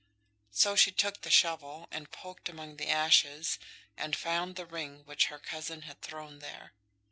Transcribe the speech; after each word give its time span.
So 0.49 0.75
she 0.75 0.91
took 0.91 1.21
the 1.21 1.29
shovel, 1.29 1.87
and 1.91 2.09
poked 2.11 2.49
among 2.49 2.77
the 2.77 2.89
ashes, 2.89 3.59
and 3.95 4.15
found 4.15 4.55
the 4.55 4.65
ring 4.65 5.05
which 5.05 5.27
her 5.27 5.37
cousin 5.37 5.83
had 5.83 6.01
thrown 6.01 6.39
there. 6.39 6.73